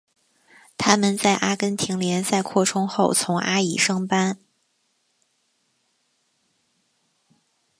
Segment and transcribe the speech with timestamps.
[0.79, 4.39] 他们在阿根廷联赛扩充后从阿乙升班。